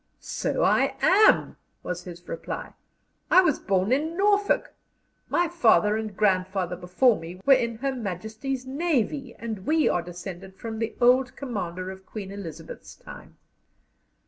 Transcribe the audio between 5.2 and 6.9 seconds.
My father and grandfather